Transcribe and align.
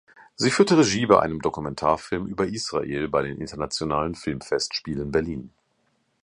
Sie 0.35 0.49
führte 0.49 0.79
Regie 0.79 1.05
bei 1.05 1.19
einem 1.19 1.43
Dokumentarfilm 1.43 2.25
über 2.25 2.47
Israel 2.47 3.07
bei 3.07 3.21
den 3.21 3.37
Internationalen 3.37 4.15
Filmfestspielen 4.15 5.11
Berlin. 5.11 5.51